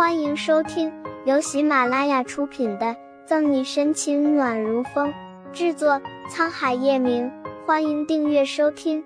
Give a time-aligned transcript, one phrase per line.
[0.00, 0.90] 欢迎收听
[1.26, 2.86] 由喜马拉雅出品的
[3.26, 5.12] 《赠你深情暖如风》，
[5.52, 7.30] 制作沧海夜明。
[7.66, 9.04] 欢迎订阅收听。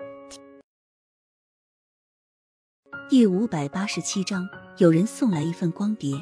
[3.09, 4.47] 第五百八十七章，
[4.77, 6.13] 有人送来一份光碟。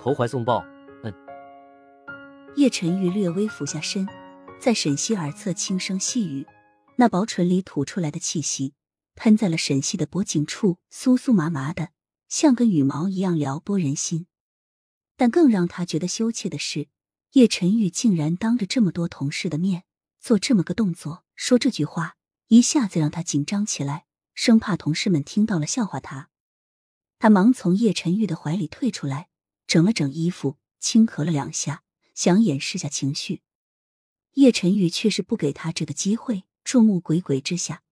[0.00, 0.64] 投怀送抱，
[1.04, 1.14] 嗯。
[2.56, 4.04] 叶晨玉略微俯下身，
[4.58, 6.44] 在沈西耳侧轻声细语，
[6.96, 8.74] 那薄唇里吐出来的气息，
[9.14, 11.90] 喷在了沈西的脖颈处，酥酥麻麻的。
[12.30, 14.26] 像根羽毛一样撩拨人心，
[15.16, 16.88] 但更让他觉得羞怯的是，
[17.32, 19.82] 叶晨玉竟然当着这么多同事的面
[20.20, 22.16] 做这么个动作，说这句话，
[22.46, 26.30] 一下子让他紧张起来，生怕同事们听到了笑话他。
[27.18, 29.28] 他忙从叶晨玉的怀里退出来，
[29.66, 31.82] 整了整衣服，轻咳了两下，
[32.14, 33.42] 想掩饰下情绪。
[34.34, 37.82] 叶晨玉却是不给他这个机会，众目睽睽之下，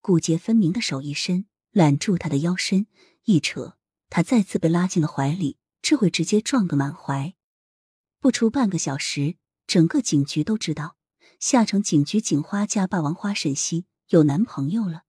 [0.00, 2.86] 骨节分明的手一伸，揽住他的腰身，
[3.24, 3.74] 一扯。
[4.10, 7.34] 他再次被拉进了怀里，这回直接撞个满怀。
[8.20, 10.96] 不出半个小时，整个警局都知道
[11.38, 15.02] 下城警局警花加霸王花沈西有男朋友了。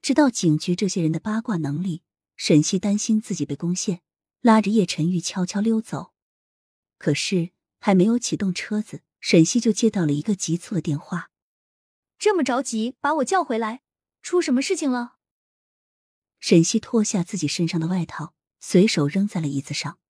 [0.00, 2.02] 知道警局这些人的八卦能力，
[2.36, 4.02] 沈西担心自己被攻陷，
[4.40, 6.12] 拉着叶晨玉悄悄溜走。
[6.98, 11.30] 可是还没有启动车子，沈西就接到了一个急促的电话
[12.18, 13.82] ：“这么着急把我叫回来，
[14.22, 15.16] 出什么事情了？”
[16.42, 20.00] 沈西脱下自己身上的外套，随手扔在了椅子上。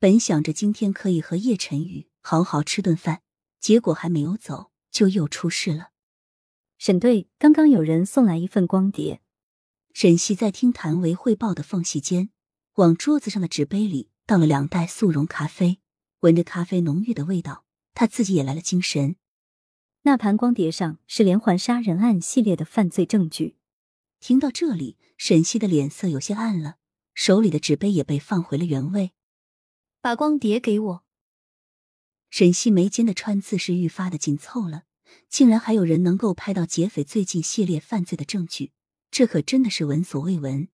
[0.00, 3.22] 本想着今天可以和叶晨宇好好吃顿饭，
[3.60, 5.90] 结果还没有走，就又出事了。
[6.76, 9.22] 沈队，刚刚有人送来一份光碟。
[9.92, 12.30] 沈西在听谭维汇报的缝隙间，
[12.74, 15.78] 往桌子上的纸杯里倒了两袋速溶咖啡，
[16.22, 19.14] 闻着咖啡浓郁的味道，他自己也来了精神。
[20.02, 23.56] 那盘光碟上是连环杀人案系列的犯罪证据。
[24.18, 26.76] 听到这里，沈西的脸色有些暗了，
[27.14, 29.12] 手里的纸杯也被放回了原位。
[30.00, 31.04] 把光碟给我。
[32.30, 34.82] 沈西眉间的川字是愈发的紧凑了，
[35.28, 38.72] 竟然还有人能够拍到劫匪最近系列犯罪的证据，
[39.10, 40.68] 这可真的是闻所未闻。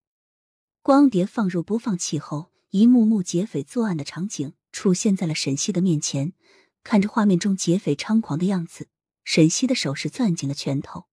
[0.83, 6.33] 光碟放入播放器后，一幕幕劫匪作案的场景出现在了沈西的面前。
[6.83, 8.89] 看着画面中劫匪猖狂的样子，
[9.23, 11.10] 沈西的手是攥紧了拳头。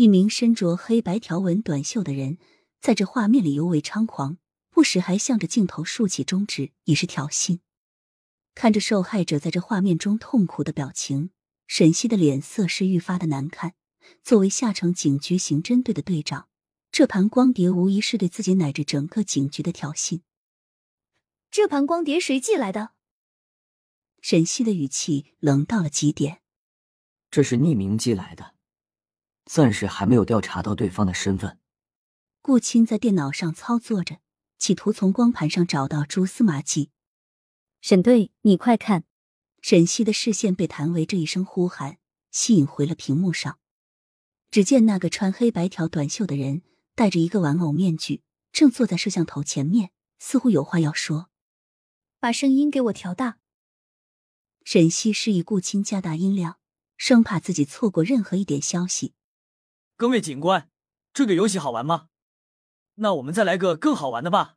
[0.00, 2.38] 一名身着黑白条纹短袖的人，
[2.80, 4.38] 在这画面里尤为猖狂，
[4.70, 7.58] 不时还向着镜头竖起中指，以示挑衅。
[8.54, 11.32] 看着受害者在这画面中痛苦的表情，
[11.66, 13.74] 沈西的脸色是愈发的难看。
[14.22, 16.48] 作为下城警局刑侦队的队长，
[16.90, 20.22] 这盘光碟无疑是对自己乃至整个警局的挑衅。
[21.50, 22.92] 这盘光碟谁寄来的？
[24.22, 26.40] 沈西的语气冷到了极点。
[27.30, 28.54] 这是匿名寄来的。
[29.52, 31.58] 暂时还没有调查到对方的身份。
[32.40, 34.20] 顾青在电脑上操作着，
[34.58, 36.92] 企图从光盘上找到蛛丝马迹。
[37.80, 39.02] 沈队，你快看！
[39.60, 41.98] 沈西的视线被谭维这一声呼喊
[42.30, 43.58] 吸引回了屏幕上。
[44.52, 46.62] 只见那个穿黑白条短袖的人
[46.94, 48.22] 戴着一个玩偶面具，
[48.52, 49.90] 正坐在摄像头前面，
[50.20, 51.28] 似乎有话要说。
[52.20, 53.38] 把声音给我调大。
[54.62, 56.58] 沈西示意顾青加大音量，
[56.96, 59.14] 生怕自己错过任何一点消息。
[60.00, 60.70] 各位警官，
[61.12, 62.06] 这个游戏好玩吗？
[62.94, 64.56] 那我们再来个更好玩的吧。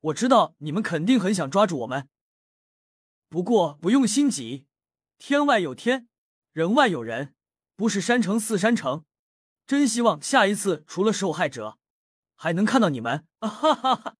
[0.00, 2.10] 我知道你们肯定很想抓住我们，
[3.30, 4.66] 不过不用心急，
[5.16, 6.08] 天外有天，
[6.52, 7.34] 人外有人，
[7.74, 9.06] 不是山城似山城。
[9.66, 11.78] 真希望下一次除了受害者，
[12.36, 13.26] 还能看到你们。
[13.38, 14.16] 啊哈哈哈！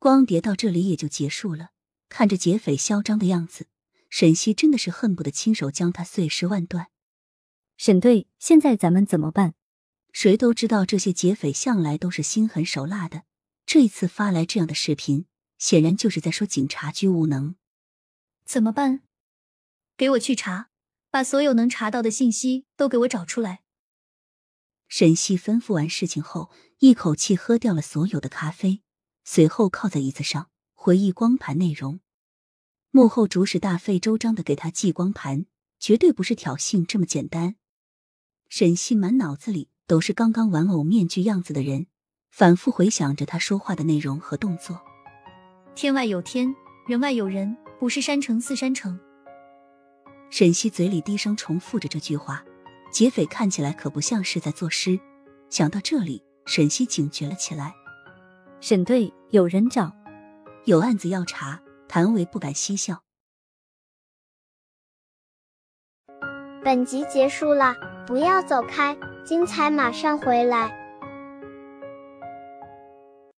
[0.00, 1.68] 光碟到这里也就结束了。
[2.08, 3.68] 看着劫匪嚣张的样子，
[4.10, 6.88] 沈西真的是恨不得亲手将他碎尸万段。
[7.76, 9.54] 沈队，现在咱们怎么办？
[10.12, 13.24] 谁都知道这些劫匪向来都是心狠手辣的，
[13.64, 15.26] 这一次发来这样的视频，
[15.58, 17.56] 显然就是在说警察局无能。
[18.44, 19.02] 怎么办？
[19.96, 20.68] 给我去查，
[21.10, 23.62] 把所有能查到的信息都给我找出来。
[24.88, 26.50] 沈西吩咐完事情后，
[26.80, 28.82] 一口气喝掉了所有的咖啡，
[29.24, 32.00] 随后靠在椅子上回忆光盘内容。
[32.90, 35.46] 幕后主使大费周章的给他寄光盘，
[35.78, 37.56] 绝对不是挑衅这么简单。
[38.54, 41.86] 沈西满脑子里都是刚刚玩偶面具样子的人，
[42.30, 44.78] 反复回想着他说话的内容和动作。
[45.74, 46.54] 天外有天，
[46.86, 49.00] 人外有人，不是山城似山城。
[50.28, 52.44] 沈西嘴里低声重复着这句话，
[52.92, 55.00] 劫匪看起来可不像是在作诗。
[55.48, 57.72] 想到这里，沈西警觉了起来。
[58.60, 59.90] 沈队，有人找，
[60.66, 61.58] 有案子要查。
[61.88, 63.02] 谭维不敢嬉笑。
[66.64, 67.74] 本集结束了。
[68.06, 70.81] 不要走开，精彩马上回来。